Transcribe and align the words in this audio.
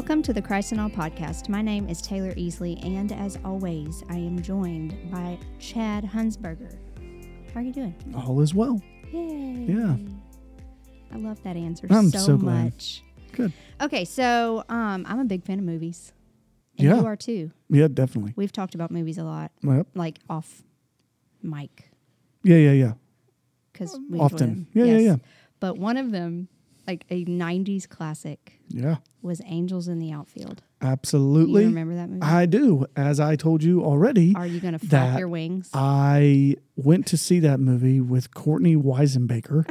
Welcome 0.00 0.22
to 0.22 0.32
the 0.32 0.40
Christ 0.40 0.72
and 0.72 0.80
All 0.80 0.88
podcast. 0.88 1.50
My 1.50 1.60
name 1.60 1.86
is 1.86 2.00
Taylor 2.00 2.32
Easley, 2.32 2.82
and 2.82 3.12
as 3.12 3.38
always, 3.44 4.02
I 4.08 4.14
am 4.14 4.40
joined 4.40 4.96
by 5.10 5.38
Chad 5.58 6.04
Hunsberger. 6.04 6.74
How 7.52 7.60
are 7.60 7.62
you 7.62 7.70
doing? 7.70 7.94
All 8.16 8.40
is 8.40 8.54
well. 8.54 8.80
Yay. 9.12 9.66
Yeah. 9.68 9.96
I 11.12 11.18
love 11.18 11.42
that 11.42 11.54
answer 11.54 11.86
I'm 11.90 12.08
so, 12.08 12.18
so 12.18 12.36
glad. 12.38 12.64
much. 12.64 13.04
Good. 13.32 13.52
Okay, 13.82 14.06
so 14.06 14.64
um, 14.70 15.04
I'm 15.06 15.20
a 15.20 15.24
big 15.26 15.44
fan 15.44 15.58
of 15.58 15.66
movies. 15.66 16.14
Yeah. 16.76 16.96
you 16.98 17.04
are 17.06 17.14
too. 17.14 17.50
Yeah, 17.68 17.88
definitely. 17.92 18.32
We've 18.36 18.52
talked 18.52 18.74
about 18.74 18.90
movies 18.90 19.18
a 19.18 19.24
lot, 19.24 19.52
Yep. 19.62 19.88
like 19.94 20.18
off 20.30 20.62
mic, 21.42 21.90
Yeah, 22.42 22.56
yeah, 22.56 22.72
yeah. 22.72 22.92
because 23.70 23.98
Often. 24.18 24.66
Yeah, 24.72 24.84
yeah, 24.86 24.96
yeah. 24.98 25.16
But 25.60 25.76
one 25.76 25.98
of 25.98 26.10
them, 26.10 26.48
like 26.90 27.04
a 27.08 27.24
90s 27.24 27.88
classic, 27.88 28.54
Yeah. 28.68 28.96
was 29.22 29.40
Angels 29.46 29.86
in 29.86 30.00
the 30.00 30.10
Outfield. 30.10 30.62
Absolutely. 30.82 31.62
You 31.62 31.68
remember 31.68 31.94
that 31.94 32.08
movie? 32.08 32.22
I 32.22 32.46
do. 32.46 32.86
As 32.96 33.20
I 33.20 33.36
told 33.36 33.62
you 33.62 33.84
already, 33.84 34.34
Are 34.34 34.46
you 34.46 34.58
going 34.60 34.72
to 34.72 34.78
flap 34.80 35.18
your 35.18 35.28
wings? 35.28 35.70
I 35.72 36.56
went 36.76 37.06
to 37.08 37.16
see 37.16 37.38
that 37.40 37.60
movie 37.60 38.00
with 38.00 38.34
Courtney 38.34 38.74
Weisenbaker 38.74 39.68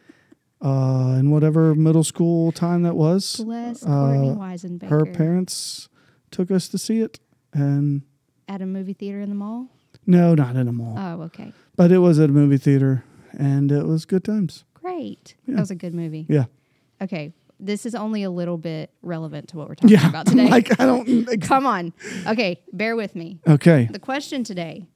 uh, 0.60 1.16
in 1.18 1.30
whatever 1.30 1.74
middle 1.74 2.04
school 2.04 2.52
time 2.52 2.82
that 2.82 2.94
was. 2.96 3.36
Bless 3.36 3.82
Courtney 3.84 4.30
uh, 4.30 4.34
Weisenbaker. 4.34 4.88
Her 4.90 5.06
parents 5.06 5.88
took 6.30 6.50
us 6.50 6.68
to 6.68 6.78
see 6.78 7.00
it. 7.00 7.20
And 7.54 8.02
At 8.48 8.60
a 8.60 8.66
movie 8.66 8.92
theater 8.92 9.20
in 9.20 9.28
the 9.30 9.34
mall? 9.34 9.68
no, 10.06 10.34
not 10.34 10.56
in 10.56 10.68
a 10.68 10.72
mall, 10.72 10.96
Oh, 10.98 11.22
okay. 11.24 11.52
but 11.76 11.90
it 11.92 11.98
was 11.98 12.18
at 12.18 12.28
a 12.30 12.32
movie 12.32 12.58
theater 12.58 13.04
and 13.38 13.70
it 13.72 13.86
was 13.86 14.04
good 14.04 14.24
times. 14.24 14.64
Great. 14.82 15.34
Yeah. 15.46 15.54
That 15.56 15.60
was 15.60 15.70
a 15.70 15.74
good 15.74 15.94
movie. 15.94 16.26
Yeah. 16.28 16.44
Okay. 17.02 17.32
This 17.58 17.84
is 17.84 17.94
only 17.94 18.22
a 18.22 18.30
little 18.30 18.56
bit 18.56 18.90
relevant 19.02 19.48
to 19.48 19.58
what 19.58 19.68
we're 19.68 19.74
talking 19.74 19.90
Yeah. 19.90 20.08
about 20.08 20.26
today. 20.26 20.48
like, 20.50 20.80
I 20.80 20.86
don't. 20.86 21.40
Come 21.42 21.66
on. 21.66 21.92
Okay. 22.26 22.60
Bear 22.72 22.96
with 22.96 23.14
me. 23.14 23.38
Okay. 23.46 23.88
The 23.90 23.98
question 23.98 24.44
today, 24.44 24.86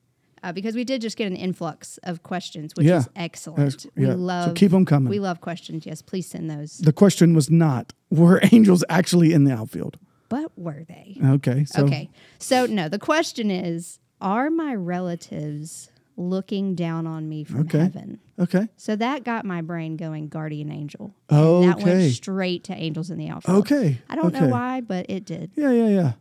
uh, 0.42 0.52
because 0.52 0.74
we 0.74 0.84
did 0.84 1.02
just 1.02 1.16
get 1.18 1.26
an 1.26 1.36
influx 1.36 1.98
of 2.04 2.22
questions, 2.22 2.72
which 2.74 2.86
Yeah. 2.86 2.98
is 3.00 3.08
excellent. 3.16 3.58
That's- 3.58 3.86
We 3.96 4.06
love 4.06 4.48
so 4.50 4.52
keep 4.54 4.70
them 4.70 4.86
coming. 4.86 5.10
we 5.10 5.18
love 5.18 5.40
questions. 5.42 5.84
Yes, 5.84 6.00
please 6.00 6.26
send 6.26 6.50
those. 6.50 6.78
the 6.78 6.92
question 6.92 7.34
was 7.34 7.50
not 7.50 7.92
were 8.10 8.40
angels 8.52 8.82
actually 8.88 9.32
in 9.34 9.44
the 9.44 9.52
outfield 9.52 9.98
But 10.30 10.52
were 10.56 10.84
they? 10.88 11.18
okay 11.22 11.64
so 11.66 11.84
okay. 11.84 12.08
So 12.38 12.64
no, 12.66 12.88
the 12.88 12.98
question 12.98 13.50
is, 13.50 13.98
are 14.22 14.48
my 14.48 14.74
relatives 14.74 15.90
looking 16.16 16.74
down 16.74 17.06
on 17.06 17.28
me 17.28 17.44
from 17.44 17.60
Okay. 17.62 17.78
heaven? 17.80 18.20
okay 18.38 18.68
So 18.76 18.94
that 18.96 19.24
got 19.24 19.44
my 19.44 19.60
brain 19.62 19.96
going 19.96 20.28
guardian 20.28 20.70
angel. 20.70 21.14
And 21.28 21.64
that 21.64 21.80
went 21.80 22.12
straight 22.12 22.64
to 22.64 22.74
angels 22.74 23.10
in 23.10 23.18
the 23.18 23.28
outfield. 23.28 23.58
okay 23.58 23.98
I 24.08 24.16
don't 24.16 24.32
know 24.34 24.46
why, 24.48 24.80
but 24.80 25.06
it 25.08 25.24
did. 25.24 25.50
yeah 25.56 25.70
yeah 25.72 25.88
yeah 25.88 26.12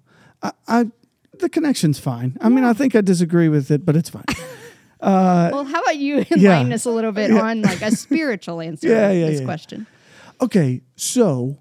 I, 0.42 0.52
I 0.68 0.92
the 1.40 1.50
connection's 1.50 1.98
fine 2.00 2.38
i 2.42 2.48
mean 2.50 2.64
i 2.64 2.74
think 2.74 2.96
i 2.96 3.02
disagree 3.02 3.50
with 3.50 3.72
it 3.72 3.84
but 3.86 3.96
it's 3.96 4.10
fine 4.10 4.24
uh, 5.02 5.50
well, 5.52 5.64
how 5.66 5.82
about 5.82 5.98
you 5.98 6.24
enlighten 6.32 6.72
us 6.72 6.86
a 6.86 6.92
little 6.92 7.12
bit 7.12 7.32
on 7.32 7.62
like 7.64 7.82
a 7.82 7.90
spiritual 7.92 8.62
answer 8.68 8.88
Yeah, 8.88 9.08
to 9.10 9.16
yeah, 9.16 9.26
this 9.28 9.40
yeah. 9.40 9.46
question? 9.46 9.88
okay 10.42 10.82
so 10.96 11.58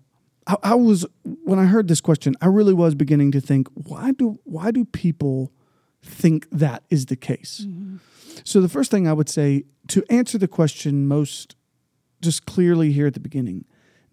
I, 0.46 0.56
I 0.62 0.74
was 0.74 1.06
when 1.44 1.58
i 1.58 1.64
heard 1.64 1.88
this 1.88 2.00
question 2.02 2.34
i 2.42 2.46
really 2.46 2.74
was 2.74 2.94
beginning 2.94 3.32
to 3.32 3.40
think 3.40 3.68
why 3.74 4.12
do 4.12 4.38
why 4.44 4.70
do 4.72 4.84
people 4.84 5.52
think 6.04 6.46
that 6.50 6.82
is 6.90 7.06
the 7.06 7.16
case 7.16 7.64
mm-hmm. 7.66 7.96
So 8.44 8.60
the 8.60 8.68
first 8.68 8.90
thing 8.90 9.06
i 9.06 9.12
would 9.12 9.28
say 9.28 9.64
to 9.88 10.04
answer 10.10 10.38
the 10.38 10.48
question 10.48 11.06
most 11.06 11.56
just 12.20 12.46
clearly 12.46 12.92
here 12.92 13.06
at 13.06 13.14
the 13.14 13.20
beginning 13.20 13.64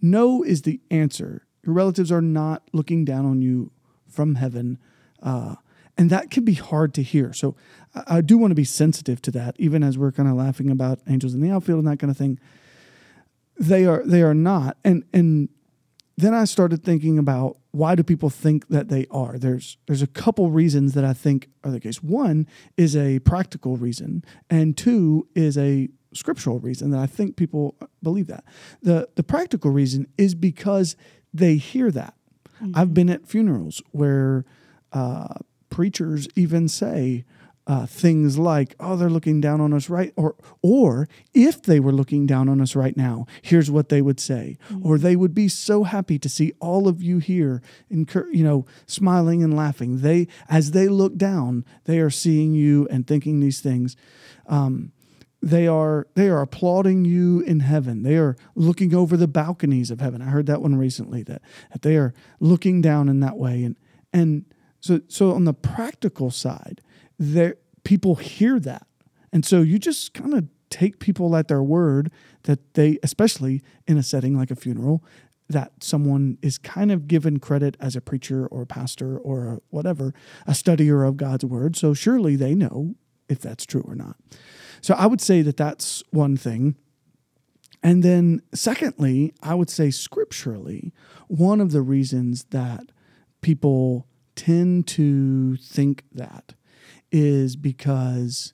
no 0.02 0.44
is 0.44 0.62
the 0.64 0.80
answer. 0.90 1.46
Your 1.66 1.76
relatives 1.76 2.12
are 2.12 2.22
not 2.22 2.64
looking 2.72 3.06
down 3.06 3.26
on 3.26 3.42
you 3.42 3.72
from 4.08 4.36
heaven 4.36 4.78
uh, 5.22 5.56
and 5.98 6.10
that 6.10 6.32
can 6.32 6.46
be 6.46 6.54
hard 6.54 6.94
to 6.94 7.04
hear. 7.04 7.34
So 7.34 7.56
I, 7.94 8.04
I 8.18 8.22
do 8.22 8.38
want 8.38 8.52
to 8.52 8.56
be 8.56 8.64
sensitive 8.64 9.22
to 9.24 9.32
that 9.32 9.56
even 9.60 9.84
as 9.84 9.98
we're 9.98 10.14
kind 10.14 10.30
of 10.30 10.36
laughing 10.36 10.72
about 10.72 11.00
angels 11.08 11.34
in 11.34 11.42
the 11.42 11.52
outfield 11.52 11.80
and 11.80 11.88
that 11.88 12.00
kind 12.00 12.10
of 12.10 12.18
thing. 12.18 12.40
They 13.60 13.86
are 13.86 14.02
they 14.06 14.22
are 14.22 14.34
not 14.34 14.78
and 14.86 15.04
and 15.14 15.50
then 16.16 16.34
i 16.34 16.46
started 16.46 16.84
thinking 16.84 17.18
about 17.18 17.58
why 17.72 17.96
do 17.96 18.04
people 18.04 18.30
think 18.30 18.68
that 18.70 18.90
they 18.90 19.06
are? 19.12 19.38
There's 19.38 19.78
there's 19.88 20.02
a 20.02 20.08
couple 20.08 20.50
reasons 20.50 20.94
that 20.94 21.06
i 21.06 21.14
think 21.14 21.50
are 21.64 21.72
the 21.72 21.80
case. 21.80 22.02
One 22.02 22.48
is 22.78 22.96
a 22.96 23.20
practical 23.20 23.78
reason 23.78 24.24
and 24.50 24.76
two 24.76 25.28
is 25.36 25.58
a 25.58 25.90
scriptural 26.12 26.58
reason 26.60 26.90
that 26.90 27.00
i 27.00 27.06
think 27.06 27.36
people 27.36 27.76
believe 28.02 28.28
that. 28.28 28.44
The 28.82 29.08
the 29.16 29.24
practical 29.24 29.72
reason 29.72 30.08
is 30.18 30.36
because 30.36 30.96
they 31.34 31.56
hear 31.56 31.92
that. 31.92 32.16
I've 32.74 32.94
been 32.94 33.10
at 33.10 33.26
funerals 33.26 33.82
where 33.92 34.46
uh, 34.92 35.36
preachers 35.70 36.28
even 36.36 36.68
say 36.68 37.24
uh, 37.68 37.86
things 37.86 38.38
like, 38.38 38.76
"Oh, 38.80 38.96
they're 38.96 39.10
looking 39.10 39.42
down 39.42 39.62
on 39.62 39.74
us 39.74 39.90
right," 39.90 40.14
or 40.16 40.36
or 40.62 41.08
if 41.34 41.62
they 41.62 41.80
were 41.80 41.92
looking 41.92 42.26
down 42.26 42.50
on 42.50 42.62
us 42.62 42.76
right 42.76 42.98
now, 42.98 43.26
here's 43.42 43.70
what 43.70 43.90
they 43.90 44.02
would 44.02 44.20
say, 44.20 44.58
or 44.82 44.98
they 44.98 45.16
would 45.16 45.34
be 45.34 45.48
so 45.48 45.84
happy 45.84 46.18
to 46.20 46.30
see 46.30 46.54
all 46.60 46.88
of 46.88 47.02
you 47.02 47.20
here, 47.20 47.62
incur- 47.90 48.30
you 48.32 48.44
know, 48.44 48.66
smiling 48.86 49.44
and 49.44 49.56
laughing. 49.56 50.00
They, 50.00 50.28
as 50.50 50.72
they 50.72 50.88
look 50.88 51.16
down, 51.16 51.66
they 51.86 52.00
are 52.00 52.10
seeing 52.10 52.54
you 52.54 52.88
and 52.90 53.06
thinking 53.06 53.40
these 53.40 53.62
things. 53.62 53.96
Um, 54.48 54.92
they 55.42 55.68
are 55.68 56.08
they 56.16 56.30
are 56.30 56.42
applauding 56.42 57.06
you 57.06 57.42
in 57.42 57.62
heaven. 57.62 58.04
They 58.04 58.18
are 58.18 58.36
looking 58.56 58.94
over 58.94 59.16
the 59.16 59.28
balconies 59.28 59.92
of 59.92 60.02
heaven. 60.02 60.22
I 60.22 60.26
heard 60.26 60.48
that 60.48 60.62
one 60.62 60.76
recently 60.76 61.24
that, 61.24 61.42
that 61.72 61.82
they 61.82 61.96
are 61.96 62.14
looking 62.40 62.82
down 62.82 63.08
in 63.08 63.20
that 63.22 63.38
way 63.38 63.64
and 63.64 63.78
and 64.12 64.46
so 64.80 65.02
so 65.08 65.32
on 65.32 65.46
the 65.46 65.54
practical 65.54 66.32
side, 66.32 66.82
there 67.20 67.56
people 67.84 68.16
hear 68.16 68.60
that. 68.60 68.88
And 69.32 69.46
so 69.46 69.62
you 69.62 69.78
just 69.78 70.14
kind 70.14 70.34
of 70.34 70.48
take 70.70 71.00
people 71.00 71.36
at 71.36 71.48
their 71.48 71.62
word 71.62 72.12
that 72.44 72.74
they 72.74 72.98
especially 73.04 73.62
in 73.88 73.98
a 73.98 74.04
setting 74.04 74.36
like 74.38 74.52
a 74.52 74.56
funeral 74.56 75.04
that 75.50 75.84
someone 75.84 76.38
is 76.42 76.58
kind 76.60 76.92
of 76.92 77.08
given 77.08 77.40
credit 77.40 77.76
as 77.80 77.96
a 77.96 78.02
preacher 78.02 78.46
or 78.48 78.62
a 78.62 78.68
pastor 78.68 79.18
or 79.18 79.48
a 79.48 79.60
whatever, 79.72 80.14
a 80.46 80.52
studier 80.52 81.08
of 81.08 81.18
God's 81.18 81.44
word. 81.44 81.76
So 81.76 81.94
surely 81.96 82.36
they 82.36 82.54
know 82.54 82.96
if 83.28 83.40
that's 83.40 83.66
true 83.66 83.84
or 83.86 83.96
not. 83.96 84.16
So 84.82 84.94
I 84.94 85.08
would 85.08 85.22
say 85.22 85.42
that 85.42 85.58
that's 85.58 86.04
one 86.12 86.38
thing. 86.38 86.76
And 87.82 88.04
then, 88.04 88.42
secondly, 88.54 89.34
I 89.42 89.56
would 89.56 89.70
say 89.70 89.90
scripturally, 89.90 90.94
one 91.28 91.62
of 91.62 91.72
the 91.72 91.82
reasons 91.82 92.46
that 92.52 92.92
people 93.42 94.06
tend 94.36 94.86
to 94.88 95.56
think 95.58 96.04
that 96.12 96.54
is 97.12 97.56
because 97.56 98.54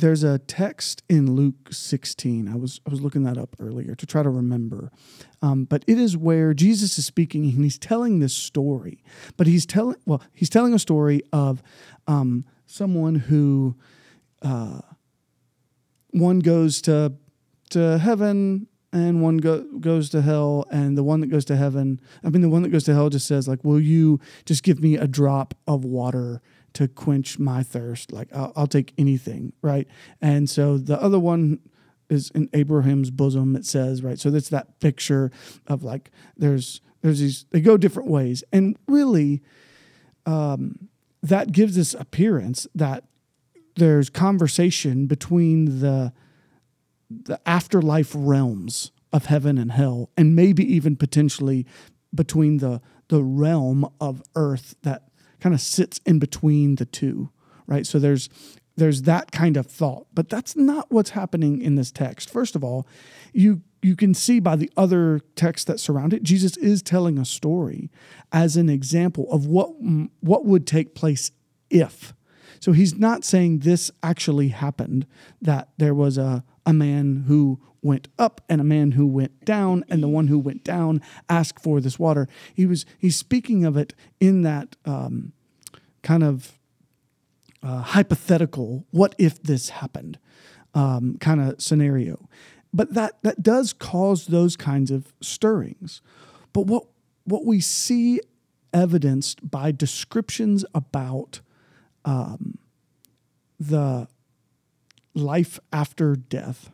there's 0.00 0.24
a 0.24 0.38
text 0.38 1.02
in 1.08 1.34
Luke 1.34 1.72
16. 1.72 2.48
I 2.48 2.56
was 2.56 2.80
I 2.86 2.90
was 2.90 3.00
looking 3.00 3.22
that 3.24 3.38
up 3.38 3.54
earlier 3.58 3.94
to 3.94 4.06
try 4.06 4.22
to 4.22 4.30
remember, 4.30 4.90
um, 5.42 5.64
but 5.64 5.84
it 5.86 5.98
is 5.98 6.16
where 6.16 6.54
Jesus 6.54 6.98
is 6.98 7.06
speaking 7.06 7.44
and 7.44 7.62
he's 7.62 7.78
telling 7.78 8.18
this 8.18 8.34
story. 8.34 9.04
But 9.36 9.46
he's 9.46 9.66
telling 9.66 9.96
well, 10.06 10.22
he's 10.32 10.50
telling 10.50 10.74
a 10.74 10.78
story 10.78 11.22
of 11.32 11.62
um, 12.06 12.44
someone 12.66 13.16
who 13.16 13.76
uh, 14.42 14.80
one 16.10 16.40
goes 16.40 16.80
to 16.82 17.12
to 17.70 17.98
heaven 17.98 18.66
and 18.92 19.22
one 19.22 19.36
go, 19.36 19.62
goes 19.78 20.10
to 20.10 20.22
hell 20.22 20.64
and 20.70 20.98
the 20.98 21.04
one 21.04 21.20
that 21.20 21.28
goes 21.28 21.44
to 21.44 21.54
heaven 21.56 22.00
i 22.24 22.28
mean 22.28 22.42
the 22.42 22.48
one 22.48 22.62
that 22.62 22.70
goes 22.70 22.82
to 22.82 22.92
hell 22.92 23.08
just 23.08 23.24
says 23.24 23.46
like 23.46 23.62
will 23.62 23.78
you 23.78 24.18
just 24.44 24.64
give 24.64 24.80
me 24.80 24.96
a 24.96 25.06
drop 25.06 25.54
of 25.68 25.84
water 25.84 26.42
to 26.74 26.88
quench 26.88 27.38
my 27.38 27.62
thirst. 27.62 28.12
Like 28.12 28.28
i'll, 28.34 28.52
I'll 28.56 28.66
take 28.66 28.92
anything 28.98 29.52
right? 29.62 29.86
And 30.20 30.48
so 30.48 30.78
the 30.78 31.00
other 31.00 31.18
one 31.18 31.60
is 32.08 32.30
in 32.34 32.48
abraham's 32.52 33.10
bosom 33.10 33.56
it 33.56 33.64
says 33.64 34.02
right? 34.02 34.18
So 34.18 34.30
that's 34.30 34.48
that 34.50 34.80
picture 34.80 35.30
of 35.66 35.82
like 35.82 36.10
there's 36.36 36.80
there's 37.02 37.20
these 37.20 37.46
they 37.50 37.60
go 37.60 37.76
different 37.76 38.08
ways. 38.08 38.44
And 38.52 38.76
really 38.86 39.42
um, 40.26 40.88
that 41.22 41.52
gives 41.52 41.76
this 41.76 41.94
appearance 41.94 42.66
that 42.74 43.04
there's 43.76 44.10
conversation 44.10 45.06
between 45.06 45.80
the 45.80 46.12
the 47.10 47.40
afterlife 47.46 48.12
realms 48.14 48.92
of 49.12 49.26
heaven 49.26 49.58
and 49.58 49.72
hell 49.72 50.10
and 50.16 50.36
maybe 50.36 50.62
even 50.62 50.94
potentially 50.94 51.66
between 52.14 52.58
the 52.58 52.80
the 53.08 53.24
realm 53.24 53.88
of 54.00 54.22
earth 54.36 54.76
that 54.82 55.08
kind 55.40 55.54
of 55.54 55.60
sits 55.60 56.00
in 56.06 56.18
between 56.18 56.76
the 56.76 56.86
two 56.86 57.30
right? 57.66 57.86
So 57.86 57.98
there's 57.98 58.28
there's 58.76 59.02
that 59.02 59.30
kind 59.32 59.56
of 59.56 59.66
thought 59.66 60.06
but 60.14 60.28
that's 60.28 60.56
not 60.56 60.90
what's 60.90 61.10
happening 61.10 61.60
in 61.60 61.74
this 61.74 61.90
text. 61.90 62.30
First 62.30 62.54
of 62.56 62.64
all 62.64 62.86
you 63.32 63.62
you 63.82 63.96
can 63.96 64.12
see 64.14 64.40
by 64.40 64.56
the 64.56 64.70
other 64.76 65.20
texts 65.36 65.64
that 65.64 65.80
surround 65.80 66.12
it 66.12 66.22
jesus 66.22 66.54
is 66.58 66.82
telling 66.82 67.16
a 67.16 67.24
story 67.24 67.90
as 68.30 68.54
an 68.58 68.68
example 68.68 69.26
of 69.32 69.46
what 69.46 69.70
what 70.20 70.44
would 70.44 70.66
take 70.66 70.94
place 70.94 71.30
if. 71.70 72.12
So 72.60 72.72
he's 72.72 72.98
not 72.98 73.24
saying 73.24 73.60
this 73.60 73.90
actually 74.02 74.48
happened, 74.48 75.06
that 75.40 75.70
there 75.78 75.94
was 75.94 76.18
a, 76.18 76.44
a 76.70 76.74
man 76.74 77.24
who 77.26 77.60
went 77.82 78.08
up 78.18 78.40
and 78.48 78.60
a 78.60 78.64
man 78.64 78.92
who 78.92 79.06
went 79.06 79.44
down 79.44 79.84
and 79.88 80.02
the 80.02 80.08
one 80.08 80.28
who 80.28 80.38
went 80.38 80.64
down 80.64 81.00
asked 81.28 81.62
for 81.62 81.80
this 81.80 81.98
water. 81.98 82.28
He 82.54 82.66
was 82.66 82.86
he's 82.98 83.16
speaking 83.16 83.64
of 83.64 83.76
it 83.76 83.94
in 84.20 84.42
that 84.42 84.76
um, 84.84 85.32
kind 86.02 86.22
of 86.22 86.58
uh, 87.62 87.82
hypothetical 87.82 88.86
what 88.90 89.14
if 89.18 89.42
this 89.42 89.70
happened 89.70 90.18
um, 90.74 91.16
kind 91.20 91.40
of 91.40 91.60
scenario. 91.60 92.28
But 92.72 92.94
that 92.94 93.22
that 93.22 93.42
does 93.42 93.72
cause 93.72 94.26
those 94.26 94.56
kinds 94.56 94.90
of 94.90 95.12
stirrings. 95.20 96.00
But 96.52 96.66
what 96.66 96.86
what 97.24 97.44
we 97.44 97.60
see 97.60 98.20
evidenced 98.72 99.50
by 99.50 99.72
descriptions 99.72 100.64
about 100.74 101.40
um, 102.04 102.58
the 103.58 104.08
life 105.14 105.58
after 105.72 106.16
death 106.16 106.70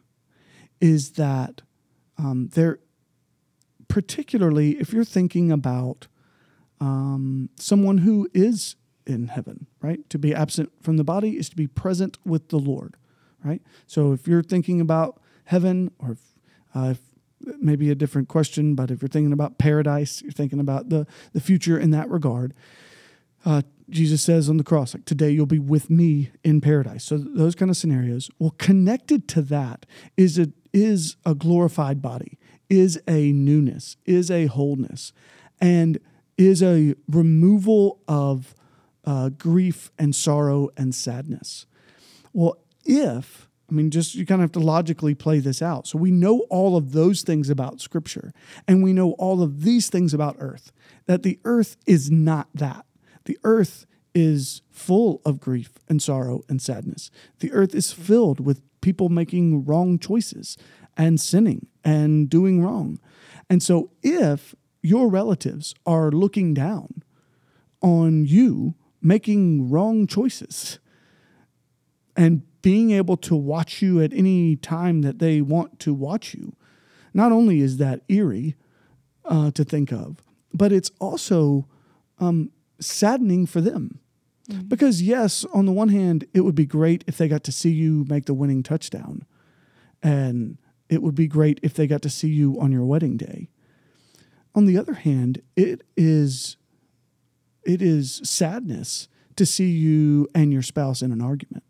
is 0.81 1.13
that 1.13 1.63
um, 2.19 2.49
there, 2.55 2.79
particularly 3.89 4.73
if 4.73 4.93
you're 4.93 5.05
thinking 5.05 5.51
about 5.51 6.07
um, 6.81 7.49
someone 7.59 7.99
who 7.99 8.29
is 8.35 8.77
in 9.07 9.29
heaven, 9.29 9.67
right? 9.81 10.09
To 10.11 10.19
be 10.19 10.35
absent 10.35 10.73
from 10.83 10.97
the 10.97 11.05
body 11.05 11.39
is 11.39 11.49
to 11.49 11.57
be 11.57 11.67
present 11.67 12.19
with 12.25 12.49
the 12.49 12.59
Lord, 12.59 12.97
right? 13.45 13.63
So 13.87 14.13
if 14.13 14.27
you're 14.27 14.43
thinking 14.43 14.81
about 14.81 15.21
heaven, 15.45 15.91
or 15.99 16.13
if, 16.13 16.19
uh, 16.75 16.89
if 16.91 17.01
maybe 17.61 17.91
a 17.91 17.95
different 17.95 18.29
question, 18.29 18.75
but 18.75 18.91
if 18.91 19.01
you're 19.01 19.09
thinking 19.09 19.33
about 19.33 19.59
paradise, 19.59 20.23
you're 20.23 20.33
thinking 20.33 20.61
about 20.61 20.89
the 20.89 21.07
the 21.33 21.41
future 21.41 21.79
in 21.79 21.91
that 21.93 22.09
regard. 22.11 22.55
Uh, 23.47 23.63
Jesus 23.89 24.21
says 24.21 24.51
on 24.51 24.57
the 24.57 24.65
cross, 24.65 24.93
like, 24.93 25.05
today 25.05 25.31
you'll 25.31 25.47
be 25.47 25.61
with 25.61 25.89
me 25.89 26.33
in 26.43 26.61
paradise. 26.61 27.05
So 27.05 27.17
those 27.17 27.55
kind 27.55 27.71
of 27.71 27.77
scenarios. 27.77 28.29
Well, 28.41 28.55
connected 28.59 29.29
to 29.29 29.43
that 29.43 29.87
is 30.17 30.39
a 30.39 30.49
is 30.73 31.17
a 31.25 31.35
glorified 31.35 32.03
body, 32.03 32.39
is 32.69 33.01
a 33.09 33.33
newness, 33.33 33.97
is 34.05 34.31
a 34.31 34.47
wholeness, 34.47 35.13
and 35.61 35.99
is 36.37 36.63
a 36.63 36.95
removal 37.09 38.01
of 38.07 38.55
uh, 39.05 39.31
grief 39.31 39.91
and 39.99 40.15
sorrow 40.15 40.69
and 40.77 40.95
sadness. 40.95 41.67
Well, 42.33 42.59
if 42.85 43.49
I 43.71 43.75
mean, 43.75 43.91
just 43.91 44.17
you 44.17 44.27
kind 44.27 44.41
of 44.41 44.45
have 44.45 44.61
to 44.61 44.67
logically 44.67 45.15
play 45.15 45.39
this 45.39 45.63
out. 45.63 45.87
So 45.87 45.97
we 45.99 46.11
know 46.11 46.41
all 46.51 46.77
of 46.77 46.93
those 46.93 47.23
things 47.23 47.49
about 47.49 47.81
Scripture, 47.81 48.33
and 48.67 48.83
we 48.83 48.93
know 48.93 49.13
all 49.13 49.43
of 49.43 49.63
these 49.63 49.89
things 49.89 50.13
about 50.13 50.37
earth, 50.41 50.73
that 51.07 51.23
the 51.23 51.39
earth 51.45 51.77
is 51.87 52.11
not 52.11 52.49
that. 52.55 52.85
The 53.27 53.39
earth 53.45 53.87
is 54.15 54.63
full 54.71 55.21
of 55.27 55.41
grief 55.41 55.75
and 55.89 56.01
sorrow 56.01 56.43
and 56.49 56.61
sadness. 56.61 57.11
The 57.41 57.53
earth 57.53 57.75
is 57.75 57.93
filled 57.93 58.41
with 58.41 58.63
people 58.81 59.09
making 59.11 59.65
wrong 59.67 59.99
choices 59.99 60.57
and 60.97 61.21
sinning 61.21 61.67
and 61.85 62.31
doing 62.31 62.63
wrong. 62.63 62.99
And 63.51 63.63
so 63.63 63.91
if 64.03 64.55
your 64.83 65.09
relatives 65.09 65.75
are 65.85 66.11
looking 66.11 66.55
down 66.55 67.03
on 67.83 68.25
you 68.25 68.75
making 69.03 69.71
wrong 69.71 70.07
choices 70.07 70.79
and 72.17 72.43
being 72.63 72.93
able 72.93 73.17
to 73.17 73.37
watch 73.37 73.83
you 73.83 74.01
at 74.01 74.13
any 74.13 74.57
time 74.57 75.03
that 75.03 75.19
they 75.19 75.41
want 75.41 75.79
to 75.81 75.93
watch 75.93 76.33
you, 76.33 76.57
not 77.13 77.33
only 77.33 77.61
is 77.61 77.77
that 77.77 78.01
eerie 78.09 78.57
uh, 79.25 79.51
to 79.51 79.63
think 79.63 79.93
of, 79.93 80.23
but 80.55 80.73
it's 80.73 80.91
also 80.99 81.69
um, 82.19 82.51
saddening 82.81 83.47
for 83.47 83.61
them. 83.61 84.01
Mm-hmm. 84.49 84.69
Because, 84.69 85.03
yes, 85.03 85.45
on 85.53 85.67
the 85.67 85.73
one 85.73 85.89
hand, 85.89 86.27
it 86.33 86.43
would 86.43 86.55
be 86.55 86.67
great 86.67 87.05
if 87.07 87.17
they 87.17 87.29
got 87.29 87.45
to 87.45 87.53
see 87.53 87.71
you 87.71 88.05
make 88.09 88.27
the 88.27 88.35
winning 88.35 88.63
touchdown. 88.63 89.25
And 90.03 90.59
it 90.89 91.03
would 91.03 91.15
be 91.15 91.27
great 91.27 91.59
if 91.63 91.75
they 91.75 91.87
got 91.87 92.03
to 92.03 92.11
see 92.11 92.29
you 92.29 92.61
on 92.61 92.71
your 92.73 92.85
wedding 92.85 93.17
day. 93.17 93.49
On 94.55 94.67
the 94.67 94.79
other 94.79 94.95
hand, 94.95 95.43
it 95.57 95.83
is 95.97 96.57
it 97.65 97.83
is 97.83 98.21
sadness 98.23 99.09
to 99.35 99.45
see 99.45 99.69
you 99.69 100.29
and 100.35 100.53
your 100.53 100.63
spouse 100.63 101.03
in 101.03 101.11
an 101.13 101.21
argument. 101.21 101.65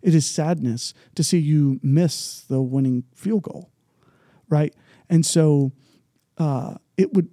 It 0.00 0.14
is 0.14 0.24
sadness 0.24 0.94
to 1.16 1.24
see 1.24 1.38
you 1.38 1.80
miss 1.82 2.42
the 2.42 2.62
winning 2.62 3.04
field 3.14 3.42
goal, 3.42 3.70
right? 4.48 4.72
And 5.10 5.26
so 5.26 5.72
uh, 6.38 6.76
it 6.96 7.12
would 7.12 7.28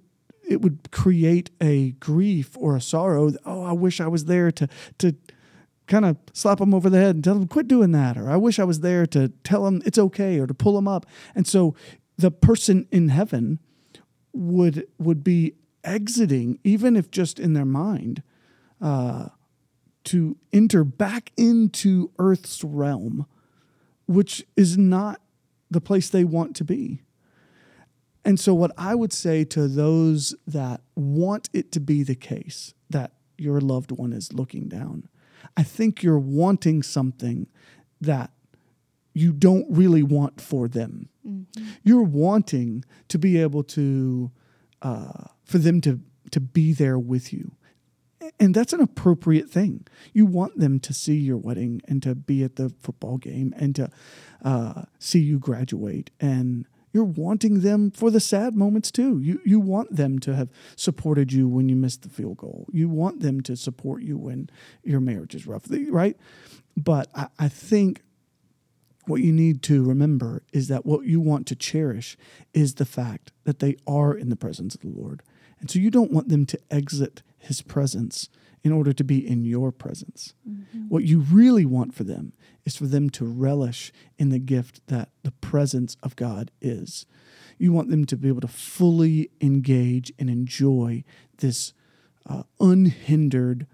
it 0.48 0.60
would 0.62 0.90
create 0.90 1.50
a 1.60 1.92
grief 1.92 2.56
or 2.58 2.76
a 2.76 2.80
sorrow. 2.80 3.32
Oh, 3.44 3.64
I 3.64 3.72
wish 3.72 4.00
I 4.00 4.06
was 4.06 4.26
there 4.26 4.50
to 4.52 4.68
to 4.98 5.14
kind 5.86 6.04
of 6.04 6.16
slap 6.32 6.58
them 6.58 6.72
over 6.72 6.88
the 6.88 6.98
head 6.98 7.16
and 7.16 7.24
tell 7.24 7.34
them 7.34 7.46
quit 7.46 7.68
doing 7.68 7.92
that, 7.92 8.16
or 8.16 8.30
I 8.30 8.36
wish 8.36 8.58
I 8.58 8.64
was 8.64 8.80
there 8.80 9.06
to 9.06 9.28
tell 9.42 9.64
them 9.64 9.82
it's 9.84 9.98
okay, 9.98 10.38
or 10.38 10.46
to 10.46 10.54
pull 10.54 10.74
them 10.74 10.88
up. 10.88 11.06
And 11.34 11.46
so 11.46 11.74
the 12.16 12.30
person 12.30 12.86
in 12.90 13.08
heaven 13.08 13.58
would 14.32 14.86
would 14.98 15.22
be 15.22 15.54
exiting, 15.82 16.58
even 16.64 16.96
if 16.96 17.10
just 17.10 17.38
in 17.38 17.52
their 17.52 17.64
mind, 17.64 18.22
uh, 18.80 19.28
to 20.04 20.36
enter 20.52 20.84
back 20.84 21.32
into 21.36 22.10
Earth's 22.18 22.64
realm, 22.64 23.26
which 24.06 24.44
is 24.56 24.76
not 24.76 25.20
the 25.70 25.80
place 25.80 26.08
they 26.08 26.24
want 26.24 26.54
to 26.56 26.64
be. 26.64 27.02
And 28.24 28.40
so, 28.40 28.54
what 28.54 28.72
I 28.78 28.94
would 28.94 29.12
say 29.12 29.44
to 29.44 29.68
those 29.68 30.34
that 30.46 30.80
want 30.94 31.50
it 31.52 31.70
to 31.72 31.80
be 31.80 32.02
the 32.02 32.14
case 32.14 32.74
that 32.90 33.12
your 33.36 33.60
loved 33.60 33.92
one 33.92 34.12
is 34.12 34.32
looking 34.32 34.68
down, 34.68 35.08
I 35.56 35.62
think 35.62 36.02
you're 36.02 36.18
wanting 36.18 36.82
something 36.82 37.48
that 38.00 38.30
you 39.12 39.32
don't 39.32 39.66
really 39.68 40.02
want 40.02 40.40
for 40.40 40.68
them. 40.68 41.08
Mm-hmm. 41.26 41.64
You're 41.82 42.02
wanting 42.02 42.84
to 43.08 43.18
be 43.18 43.40
able 43.40 43.62
to, 43.64 44.30
uh, 44.82 45.24
for 45.44 45.58
them 45.58 45.80
to 45.82 46.00
to 46.30 46.40
be 46.40 46.72
there 46.72 46.98
with 46.98 47.32
you, 47.32 47.52
and 48.40 48.54
that's 48.54 48.72
an 48.72 48.80
appropriate 48.80 49.48
thing. 49.50 49.86
You 50.12 50.26
want 50.26 50.58
them 50.58 50.80
to 50.80 50.94
see 50.94 51.16
your 51.16 51.36
wedding 51.36 51.82
and 51.86 52.02
to 52.02 52.14
be 52.14 52.42
at 52.42 52.56
the 52.56 52.70
football 52.80 53.18
game 53.18 53.54
and 53.56 53.74
to 53.76 53.90
uh, 54.44 54.84
see 54.98 55.20
you 55.20 55.38
graduate 55.38 56.10
and 56.20 56.66
you're 56.94 57.04
wanting 57.04 57.60
them 57.60 57.90
for 57.90 58.10
the 58.10 58.20
sad 58.20 58.54
moments 58.54 58.90
too. 58.92 59.18
You 59.18 59.40
you 59.44 59.58
want 59.58 59.96
them 59.96 60.20
to 60.20 60.34
have 60.36 60.48
supported 60.76 61.32
you 61.32 61.48
when 61.48 61.68
you 61.68 61.74
missed 61.74 62.02
the 62.02 62.08
field 62.08 62.38
goal. 62.38 62.68
You 62.72 62.88
want 62.88 63.20
them 63.20 63.42
to 63.42 63.56
support 63.56 64.02
you 64.02 64.16
when 64.16 64.48
your 64.84 65.00
marriage 65.00 65.34
is 65.34 65.46
rough, 65.46 65.64
right? 65.90 66.16
But 66.76 67.08
I, 67.14 67.26
I 67.38 67.48
think 67.48 68.02
what 69.06 69.20
you 69.20 69.32
need 69.32 69.62
to 69.64 69.82
remember 69.82 70.44
is 70.52 70.68
that 70.68 70.86
what 70.86 71.04
you 71.04 71.20
want 71.20 71.46
to 71.48 71.56
cherish 71.56 72.16
is 72.54 72.74
the 72.74 72.86
fact 72.86 73.32
that 73.42 73.58
they 73.58 73.76
are 73.86 74.14
in 74.16 74.30
the 74.30 74.36
presence 74.36 74.74
of 74.74 74.80
the 74.80 74.88
Lord. 74.88 75.22
And 75.60 75.70
so 75.70 75.78
you 75.78 75.90
don't 75.90 76.12
want 76.12 76.28
them 76.28 76.46
to 76.46 76.60
exit 76.70 77.22
his 77.38 77.62
presence 77.62 78.28
in 78.62 78.72
order 78.72 78.92
to 78.92 79.04
be 79.04 79.26
in 79.26 79.44
your 79.44 79.70
presence. 79.70 80.34
Mm-hmm. 80.48 80.88
What 80.88 81.04
you 81.04 81.20
really 81.20 81.66
want 81.66 81.94
for 81.94 82.04
them 82.04 82.32
is 82.64 82.76
for 82.76 82.86
them 82.86 83.10
to 83.10 83.26
relish 83.26 83.92
in 84.18 84.30
the 84.30 84.38
gift 84.38 84.80
that 84.88 85.10
the 85.22 85.30
presence 85.30 85.96
of 86.02 86.16
God 86.16 86.50
is. 86.62 87.04
You 87.58 87.72
want 87.72 87.90
them 87.90 88.06
to 88.06 88.16
be 88.16 88.28
able 88.28 88.40
to 88.40 88.48
fully 88.48 89.30
engage 89.40 90.12
and 90.18 90.30
enjoy 90.30 91.04
this 91.38 91.74
uh, 92.26 92.44
unhindered 92.58 93.66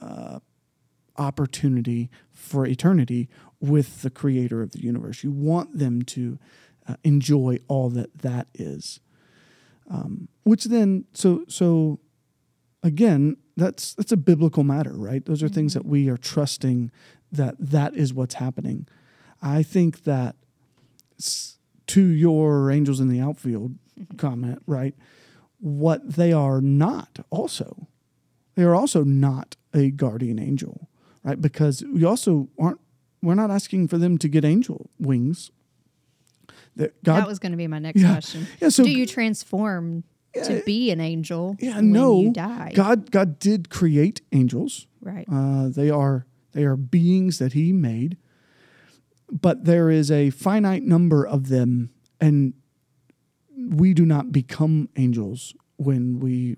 uh, 0.00 0.40
opportunity 1.16 2.10
for 2.30 2.66
eternity 2.66 3.28
with 3.58 4.02
the 4.02 4.10
creator 4.10 4.60
of 4.62 4.72
the 4.72 4.82
universe. 4.82 5.24
You 5.24 5.30
want 5.30 5.78
them 5.78 6.02
to 6.02 6.38
uh, 6.86 6.96
enjoy 7.04 7.58
all 7.68 7.88
that 7.90 8.18
that 8.18 8.48
is. 8.54 9.00
Um, 9.88 10.28
which 10.44 10.64
then, 10.64 11.04
so 11.12 11.44
so 11.48 12.00
again, 12.82 13.36
that's 13.56 13.94
that's 13.94 14.12
a 14.12 14.16
biblical 14.16 14.64
matter, 14.64 14.92
right? 14.92 15.24
Those 15.24 15.42
are 15.42 15.46
mm-hmm. 15.46 15.54
things 15.54 15.74
that 15.74 15.86
we 15.86 16.08
are 16.08 16.16
trusting 16.16 16.90
that 17.32 17.54
that 17.58 17.94
is 17.94 18.14
what's 18.14 18.34
happening. 18.34 18.86
I 19.42 19.62
think 19.62 20.04
that 20.04 20.36
to 21.88 22.02
your 22.02 22.70
angels 22.70 23.00
in 23.00 23.08
the 23.08 23.20
outfield 23.20 23.76
mm-hmm. 23.98 24.16
comment, 24.16 24.62
right? 24.66 24.94
What 25.58 26.16
they 26.16 26.32
are 26.32 26.60
not 26.60 27.20
also, 27.30 27.88
they 28.54 28.62
are 28.62 28.74
also 28.74 29.04
not 29.04 29.56
a 29.72 29.90
guardian 29.90 30.38
angel, 30.38 30.88
right? 31.24 31.40
Because 31.40 31.82
we 31.92 32.04
also 32.04 32.48
aren't 32.58 32.80
we're 33.22 33.34
not 33.34 33.50
asking 33.50 33.88
for 33.88 33.98
them 33.98 34.18
to 34.18 34.28
get 34.28 34.44
angel 34.44 34.90
wings. 34.98 35.50
That, 36.76 37.02
God, 37.02 37.20
that 37.20 37.28
was 37.28 37.38
going 37.38 37.52
to 37.52 37.58
be 37.58 37.66
my 37.66 37.78
next 37.78 38.00
yeah, 38.00 38.12
question. 38.12 38.46
Yeah, 38.60 38.68
so, 38.68 38.84
Do 38.84 38.90
you 38.90 39.06
transform 39.06 40.04
to 40.44 40.62
be 40.64 40.90
an 40.90 41.00
angel. 41.00 41.56
Yeah, 41.58 41.80
no. 41.80 42.30
God 42.30 43.10
God 43.10 43.38
did 43.38 43.70
create 43.70 44.20
angels. 44.32 44.86
Right. 45.00 45.26
Uh, 45.30 45.68
they 45.68 45.90
are 45.90 46.26
they 46.52 46.64
are 46.64 46.76
beings 46.76 47.38
that 47.38 47.52
He 47.52 47.72
made, 47.72 48.16
but 49.30 49.64
there 49.64 49.90
is 49.90 50.10
a 50.10 50.30
finite 50.30 50.82
number 50.82 51.26
of 51.26 51.48
them, 51.48 51.90
and 52.20 52.54
we 53.56 53.94
do 53.94 54.04
not 54.04 54.32
become 54.32 54.88
angels 54.96 55.54
when 55.76 56.20
we 56.20 56.56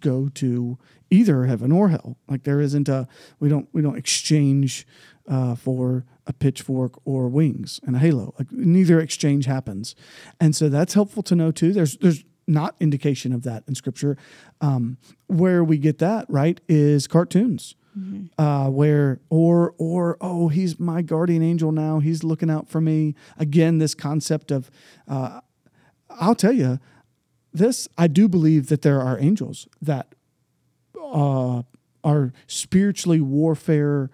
go 0.00 0.28
to 0.28 0.78
either 1.10 1.44
heaven 1.44 1.70
or 1.70 1.90
hell. 1.90 2.16
Like 2.28 2.44
there 2.44 2.60
isn't 2.60 2.88
a 2.88 3.06
we 3.38 3.48
don't 3.48 3.68
we 3.72 3.82
don't 3.82 3.96
exchange 3.96 4.86
uh, 5.28 5.54
for 5.54 6.04
a 6.26 6.32
pitchfork 6.32 6.94
or 7.04 7.28
wings 7.28 7.80
and 7.84 7.96
a 7.96 7.98
halo. 7.98 8.34
Like 8.38 8.50
neither 8.50 9.00
exchange 9.00 9.46
happens, 9.46 9.94
and 10.40 10.54
so 10.56 10.68
that's 10.68 10.94
helpful 10.94 11.22
to 11.24 11.36
know 11.36 11.50
too. 11.50 11.72
There's 11.72 11.96
there's 11.98 12.24
not 12.46 12.74
indication 12.80 13.32
of 13.32 13.42
that 13.44 13.64
in 13.66 13.74
scripture. 13.74 14.16
Um, 14.60 14.98
where 15.26 15.64
we 15.64 15.78
get 15.78 15.98
that 15.98 16.26
right 16.28 16.60
is 16.68 17.06
cartoons. 17.06 17.74
Uh, 18.38 18.68
where 18.70 19.20
or 19.30 19.72
or 19.78 20.16
oh 20.20 20.48
he's 20.48 20.80
my 20.80 21.00
guardian 21.00 21.44
angel 21.44 21.70
now 21.70 22.00
he's 22.00 22.24
looking 22.24 22.50
out 22.50 22.68
for 22.68 22.80
me 22.80 23.14
again 23.38 23.78
this 23.78 23.94
concept 23.94 24.50
of 24.50 24.68
uh, 25.06 25.40
I'll 26.10 26.34
tell 26.34 26.52
you 26.52 26.80
this 27.52 27.86
I 27.96 28.08
do 28.08 28.26
believe 28.26 28.66
that 28.66 28.82
there 28.82 29.00
are 29.00 29.16
angels 29.20 29.68
that 29.80 30.16
uh, 31.00 31.62
are 32.02 32.32
spiritually 32.48 33.20
warfare 33.20 34.10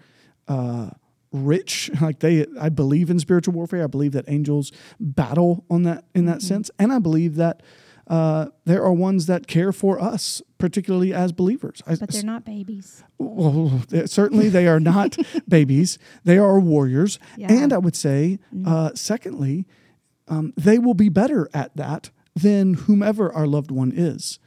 uh, 0.47 0.90
rich. 1.32 1.90
Like 2.00 2.20
they, 2.20 2.46
I 2.60 2.68
believe 2.68 3.10
in 3.10 3.18
spiritual 3.20 3.54
warfare. 3.54 3.84
I 3.84 3.87
believe 3.87 4.12
that 4.12 4.25
angels 4.28 4.72
battle 4.99 5.64
on 5.70 5.82
that 5.84 6.04
in 6.14 6.26
that 6.26 6.42
sense, 6.42 6.70
and 6.78 6.92
I 6.92 6.99
believe 6.99 7.37
that 7.37 7.62
uh, 8.06 8.46
there 8.64 8.82
are 8.82 8.92
ones 8.92 9.26
that 9.26 9.46
care 9.46 9.72
for 9.72 10.00
us, 10.00 10.42
particularly 10.58 11.14
as 11.14 11.30
believers. 11.30 11.80
I, 11.87 11.94
But 11.94 12.10
they're 12.10 12.25
not 12.25 12.44
babies. 12.44 13.04
well, 13.18 13.82
certainly 14.06 14.49
they 14.49 14.66
are 14.66 14.80
not 14.80 15.16
babies. 15.49 15.96
They 16.25 16.37
are 16.37 16.58
warriors. 16.58 17.20
Yeah. 17.37 17.52
And 17.52 17.72
I 17.72 17.78
would 17.78 17.94
say, 17.94 18.40
uh, 18.66 18.90
secondly, 18.94 19.64
um, 20.26 20.52
they 20.56 20.78
will 20.78 20.94
be 20.94 21.08
better 21.08 21.49
at 21.54 21.76
that 21.76 22.10
than 22.34 22.75
whomever 22.75 23.32
our 23.32 23.46
loved 23.46 23.70
one 23.70 23.92
is 23.94 24.38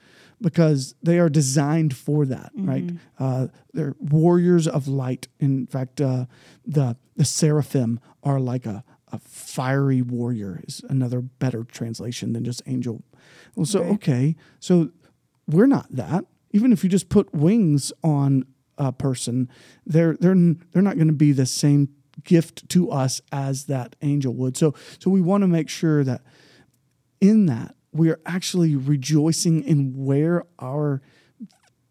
because 0.44 0.94
they 1.02 1.18
are 1.18 1.30
designed 1.30 1.96
for 1.96 2.26
that, 2.28 2.52
right? 2.56 2.92
Uh, 3.18 3.48
they're 3.74 3.96
warriors 4.00 4.68
of 4.68 4.88
light. 4.88 5.28
In 5.40 5.66
fact, 5.66 6.02
uh, 6.02 6.26
the, 6.66 6.98
the 7.16 7.26
seraphim 7.26 8.00
are 8.24 8.40
like 8.40 8.66
a, 8.66 8.84
a 9.12 9.20
fiery 9.20 10.02
warrior, 10.02 10.62
is 10.68 10.84
another 10.90 11.22
better 11.22 11.64
translation 11.64 12.34
than 12.34 12.44
just 12.44 12.62
angel. 12.66 13.02
Well, 13.56 13.66
so, 13.66 13.82
Right. 13.82 13.92
okay, 13.94 14.36
so 14.60 14.92
we're 15.48 15.66
not 15.78 15.88
that. 15.92 16.26
Even 16.52 16.72
if 16.74 16.84
you 16.84 16.90
just 16.90 17.08
put 17.10 17.34
wings 17.34 17.94
on 18.04 18.46
a 18.78 18.92
person, 18.92 19.50
they're 19.86 20.16
they're 20.20 20.36
they're 20.72 20.82
not 20.82 20.96
going 20.98 21.08
to 21.08 21.14
be 21.14 21.32
the 21.32 21.46
same 21.46 21.90
gift 22.24 22.68
to 22.70 22.92
us 22.92 23.22
as 23.32 23.66
that 23.66 23.96
angel 24.02 24.34
would. 24.34 24.58
So 24.58 24.74
so 25.00 25.10
we 25.10 25.22
want 25.22 25.42
to 25.44 25.48
make 25.48 25.70
sure 25.70 26.04
that 26.04 26.22
in 27.22 27.46
that 27.48 27.76
we 27.94 28.10
are 28.10 28.20
actually 28.26 28.76
rejoicing 28.76 29.64
in 29.64 30.06
where 30.06 30.44
our 30.60 31.02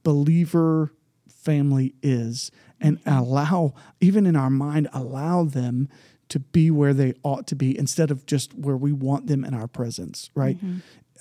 believer 0.03 0.93
family 1.29 1.95
is 2.03 2.51
and 2.81 2.99
allow 3.07 3.75
even 4.01 4.27
in 4.27 4.37
our 4.37 4.51
mind 4.51 4.89
allow 4.93 5.45
them 5.45 5.89
to 6.29 6.39
be 6.39 6.71
where 6.71 6.95
they 6.95 7.13
ought 7.23 7.47
to 7.47 7.55
be 7.55 7.77
instead 7.79 8.11
of 8.11 8.25
just 8.27 8.55
where 8.55 8.77
we 8.77 8.93
want 8.93 9.27
them 9.27 9.45
in 9.45 9.55
our 9.55 9.69
presence 9.69 10.31
right? 10.35 10.57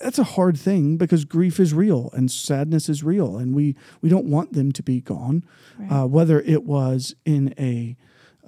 That's 0.00 0.18
a 0.18 0.24
hard 0.24 0.58
thing 0.58 0.96
because 0.96 1.24
grief 1.24 1.60
is 1.60 1.72
real 1.74 2.10
and 2.12 2.28
sadness 2.30 2.88
is 2.88 3.04
real 3.04 3.36
and 3.36 3.54
we 3.54 3.76
we 4.00 4.08
don't 4.08 4.24
want 4.26 4.52
them 4.52 4.72
to 4.72 4.82
be 4.82 5.00
gone 5.00 5.44
uh, 5.90 6.06
whether 6.06 6.40
it 6.40 6.64
was 6.64 7.14
in 7.24 7.54
a 7.58 7.96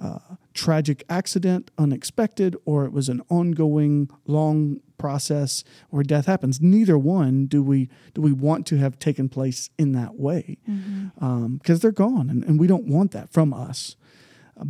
uh, 0.01 0.19
tragic 0.53 1.03
accident, 1.09 1.71
unexpected, 1.77 2.55
or 2.65 2.85
it 2.85 2.91
was 2.91 3.09
an 3.09 3.21
ongoing 3.29 4.09
long 4.25 4.81
process 4.97 5.63
where 5.89 6.03
death 6.03 6.25
happens. 6.25 6.61
Neither 6.61 6.97
one 6.97 7.45
do 7.45 7.61
we 7.61 7.89
do 8.13 8.21
we 8.21 8.31
want 8.31 8.65
to 8.67 8.77
have 8.77 8.99
taken 8.99 9.29
place 9.29 9.69
in 9.77 9.91
that 9.93 10.15
way 10.15 10.57
mm-hmm. 10.69 11.23
um, 11.23 11.57
because 11.57 11.79
they're 11.79 11.91
gone, 11.91 12.29
and, 12.29 12.43
and 12.43 12.59
we 12.59 12.67
don't 12.67 12.85
want 12.85 13.11
that 13.11 13.31
from 13.31 13.53
us. 13.53 13.95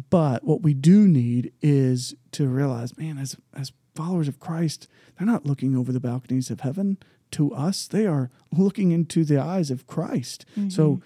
But 0.10 0.44
what 0.44 0.62
we 0.62 0.74
do 0.74 1.08
need 1.08 1.51
is 1.62 2.15
to 2.32 2.48
realize, 2.48 2.98
man, 2.98 3.17
as 3.17 3.38
as 3.53 3.72
followers 3.96 4.27
of 4.27 4.39
Christ, 4.39 4.88
they're 5.17 5.27
not 5.27 5.46
looking 5.46 5.75
over 5.75 5.91
the 5.91 6.00
balconies 6.00 6.50
of 6.50 6.62
heaven 6.62 6.98
to 7.32 7.53
us; 7.53 7.88
they 7.88 8.05
are 8.05 8.29
looking 8.51 8.91
into 8.91 9.24
the 9.24 9.39
eyes 9.39 9.72
of 9.72 9.88
Christ. 9.88 10.46
So 10.70 10.89
mm-hmm. 10.89 11.05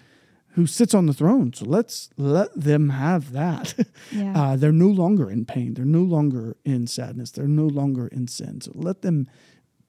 Who 0.54 0.66
sits 0.66 0.94
on 0.94 1.06
the 1.06 1.12
throne. 1.14 1.52
So 1.52 1.64
let's 1.64 2.10
let 2.16 2.48
them 2.58 2.88
have 2.90 3.32
that. 3.32 3.74
Yeah. 4.12 4.32
Uh, 4.34 4.56
they're 4.56 4.72
no 4.72 4.88
longer 4.88 5.30
in 5.30 5.44
pain. 5.44 5.74
They're 5.74 5.84
no 5.84 6.02
longer 6.02 6.56
in 6.64 6.86
sadness. 6.88 7.30
They're 7.30 7.46
no 7.46 7.66
longer 7.66 8.08
in 8.08 8.26
sin. 8.26 8.60
So 8.60 8.72
let 8.74 9.02
them 9.02 9.28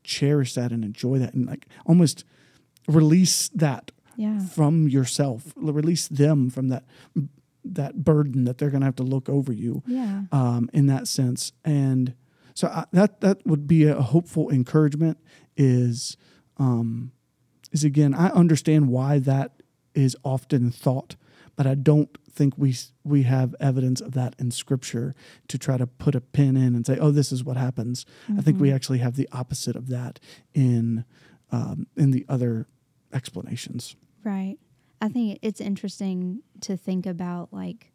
cherish 0.03 0.53
that 0.53 0.71
and 0.71 0.83
enjoy 0.85 1.17
that 1.19 1.33
and 1.33 1.47
like 1.47 1.65
almost 1.87 2.23
release 2.87 3.49
that 3.49 3.91
Yeah. 4.15 4.39
from 4.39 4.87
yourself. 4.87 5.53
Release 5.55 6.07
them 6.07 6.49
from 6.51 6.67
that 6.69 6.83
that 7.63 8.03
burden 8.03 8.43
that 8.45 8.57
they're 8.57 8.69
going 8.71 8.81
to 8.81 8.85
have 8.85 8.95
to 8.97 9.03
look 9.03 9.29
over 9.29 9.51
you 9.53 9.83
Yeah. 9.87 10.23
um, 10.31 10.69
in 10.73 10.87
that 10.87 11.07
sense. 11.07 11.51
And 11.63 12.13
so 12.53 12.67
I, 12.67 12.85
that 12.91 13.21
that 13.21 13.45
would 13.45 13.67
be 13.67 13.85
a 13.85 14.01
hopeful 14.01 14.49
encouragement. 14.51 15.17
Is 15.57 16.17
um, 16.57 17.11
is 17.71 17.83
again, 17.83 18.13
I 18.13 18.27
understand 18.29 18.89
why 18.89 19.19
that 19.19 19.60
is 19.93 20.15
often 20.23 20.71
thought, 20.71 21.15
but 21.55 21.67
I 21.67 21.75
don't 21.75 22.09
think 22.31 22.53
we 22.57 22.75
we 23.03 23.23
have 23.23 23.55
evidence 23.59 23.99
of 24.01 24.13
that 24.13 24.35
in 24.39 24.51
Scripture 24.51 25.13
to 25.47 25.57
try 25.57 25.77
to 25.77 25.85
put 25.87 26.15
a 26.15 26.21
pin 26.21 26.55
in 26.55 26.75
and 26.75 26.85
say, 26.85 26.97
oh, 26.99 27.11
this 27.11 27.31
is 27.31 27.43
what 27.43 27.57
happens. 27.57 28.05
I 28.37 28.41
think 28.41 28.59
we 28.59 28.71
actually 28.71 28.99
have 28.99 29.15
the 29.15 29.27
opposite 29.31 29.75
of 29.75 29.87
that 29.89 30.19
in 30.53 31.05
um, 31.51 31.87
in 31.97 32.11
the 32.11 32.25
other 32.29 32.67
explanations. 33.13 33.95
Right. 34.23 34.57
I 35.01 35.09
think 35.09 35.39
it's 35.41 35.59
interesting 35.59 36.41
to 36.61 36.77
think 36.77 37.05
about 37.05 37.51
like 37.51 37.91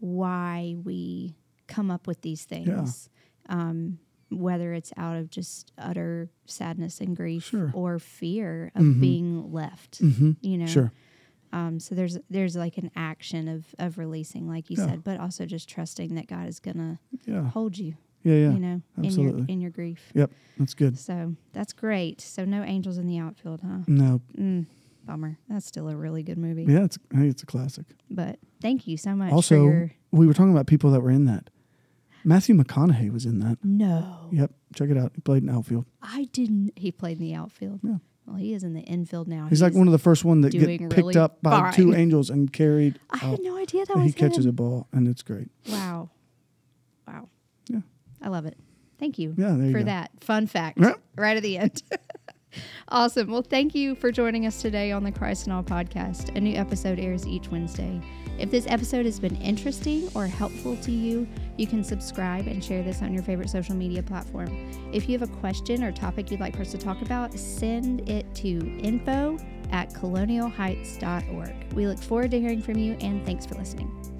why 0.00 0.76
we 0.84 1.36
come 1.66 1.90
up 1.90 2.06
with 2.06 2.20
these 2.22 2.44
things. 2.44 3.08
Um, 3.48 3.98
whether 4.30 4.72
it's 4.72 4.92
out 4.96 5.16
of 5.16 5.30
just 5.30 5.70
utter 5.78 6.28
sadness 6.46 7.00
and 7.00 7.14
grief 7.16 7.44
Sure. 7.44 7.70
or 7.72 7.98
fear 8.00 8.72
of 8.74 9.00
being 9.00 9.52
left. 9.52 10.02
Mm-hmm. 10.02 10.32
You 10.40 10.58
know. 10.58 10.66
Sure. 10.66 10.92
Um, 11.54 11.78
so 11.80 11.94
there's 11.94 12.18
there's 12.30 12.56
like 12.56 12.78
an 12.78 12.90
action 12.96 13.46
of 13.48 13.64
of 13.78 13.96
releasing, 13.98 14.48
like 14.48 14.70
you 14.70 14.76
Yeah. 14.78 14.86
said, 14.86 15.04
but 15.04 15.20
also 15.20 15.46
just 15.46 15.68
trusting 15.68 16.14
that 16.16 16.26
God 16.26 16.48
is 16.48 16.58
gonna 16.60 16.98
Yeah. 17.26 17.48
hold 17.50 17.78
you. 17.78 17.94
Yeah. 18.24 18.34
Yeah. 18.34 18.52
You 18.52 18.58
know, 18.60 18.82
in 19.02 19.10
your 19.20 19.44
in 19.46 19.60
your 19.60 19.70
grief. 19.70 20.10
Yep. 20.14 20.30
That's 20.58 20.74
good. 20.74 20.98
So 20.98 21.36
that's 21.52 21.72
great. 21.72 22.20
So 22.20 22.44
no 22.44 22.62
angels 22.64 22.98
in 22.98 23.06
the 23.06 23.18
outfield, 23.18 23.60
huh? 23.60 23.80
No. 23.86 24.20
Mm, 24.36 24.66
bummer. 25.06 25.38
That's 25.48 25.66
still 25.66 25.88
a 25.88 25.96
really 25.96 26.22
good 26.22 26.38
movie. 26.38 26.64
Yeah. 26.64 26.84
It's 26.84 26.98
hey, 27.14 27.28
it's 27.28 27.42
a 27.42 27.46
classic. 27.46 27.84
But 28.10 28.38
thank 28.60 28.86
you 28.88 28.96
so 28.96 29.14
much 29.14 29.32
Also, 29.32 29.62
your 29.64 29.92
we 30.10 30.26
were 30.26 30.34
talking 30.34 30.52
about 30.52 30.66
people 30.66 30.90
that 30.92 31.02
were 31.02 31.10
in 31.10 31.24
that. 31.26 31.50
Matthew 32.26 32.54
McConaughey 32.56 33.10
was 33.12 33.26
in 33.26 33.40
that. 33.40 33.58
no. 33.62 34.28
Yep. 34.32 34.50
Check 34.74 34.88
it 34.90 34.96
out. 34.96 35.12
He 35.14 35.20
played 35.20 35.42
in 35.42 35.50
Outfield. 35.50 35.84
I 36.02 36.24
didn't. 36.32 36.72
He 36.76 36.90
played 36.90 37.18
in 37.20 37.22
the 37.22 37.34
outfield. 37.34 37.80
Yeah. 37.84 37.98
Well, 38.26 38.36
he 38.36 38.54
is 38.54 38.64
in 38.64 38.72
the 38.72 38.80
infield 38.80 39.28
now. 39.28 39.48
He's 39.48 39.60
like 39.60 39.74
one 39.74 39.86
of 39.86 39.92
the 39.92 39.98
first 39.98 40.24
one 40.24 40.40
that 40.42 40.50
get 40.50 40.60
doing 40.64 40.78
picked 40.88 40.96
really 40.96 41.16
up 41.16 41.42
by 41.42 41.70
two 41.72 41.94
angels 41.94 42.30
and 42.30 42.50
carried. 42.52 42.98
I 43.10 43.16
out. 43.16 43.20
had 43.22 43.40
no 43.42 43.56
idea 43.56 43.84
that 43.84 43.94
And 43.94 44.04
was 44.04 44.14
he 44.14 44.18
catches 44.18 44.46
him. 44.46 44.50
a 44.50 44.52
ball, 44.52 44.88
and 44.92 45.06
it's 45.06 45.22
great. 45.22 45.48
Wow. 45.68 46.08
Wow. 47.06 47.28
Yeah. 47.68 47.80
I 48.22 48.28
love 48.28 48.46
it. 48.46 48.56
Thank 48.98 49.18
you 49.18 49.34
Yeah, 49.36 49.54
there 49.56 49.66
you 49.66 49.72
for 49.72 49.78
go. 49.80 49.84
that 49.86 50.10
fun 50.20 50.46
fact 50.46 50.78
right 51.16 51.36
at 51.36 51.42
the 51.42 51.58
end. 51.58 51.82
awesome. 52.88 53.30
Well, 53.30 53.42
thank 53.42 53.74
you 53.74 53.94
for 53.94 54.10
joining 54.10 54.46
us 54.46 54.60
today 54.60 54.92
on 54.92 55.04
the 55.04 55.12
Christ 55.12 55.46
and 55.46 55.52
All 55.52 55.62
podcast. 55.62 56.34
A 56.36 56.40
new 56.40 56.56
episode 56.56 56.98
airs 56.98 57.26
each 57.26 57.48
Wednesday. 57.48 58.00
If 58.38 58.50
this 58.50 58.66
episode 58.68 59.06
has 59.06 59.20
been 59.20 59.36
interesting 59.36 60.08
or 60.14 60.26
helpful 60.26 60.76
to 60.78 60.90
you, 60.90 61.28
you 61.56 61.66
can 61.66 61.84
subscribe 61.84 62.46
and 62.46 62.62
share 62.62 62.82
this 62.82 63.00
on 63.00 63.14
your 63.14 63.22
favorite 63.22 63.48
social 63.48 63.76
media 63.76 64.02
platform. 64.02 64.48
If 64.92 65.08
you 65.08 65.18
have 65.18 65.28
a 65.28 65.32
question 65.36 65.84
or 65.84 65.92
topic 65.92 66.30
you'd 66.30 66.40
like 66.40 66.56
for 66.56 66.62
us 66.62 66.72
to 66.72 66.78
talk 66.78 67.00
about, 67.02 67.38
send 67.38 68.08
it 68.08 68.34
to 68.36 68.58
info 68.80 69.38
at 69.70 69.92
colonialheights.org. 69.94 71.72
We 71.74 71.86
look 71.86 71.98
forward 71.98 72.32
to 72.32 72.40
hearing 72.40 72.62
from 72.62 72.78
you 72.78 72.96
and 73.00 73.24
thanks 73.24 73.46
for 73.46 73.54
listening. 73.54 74.13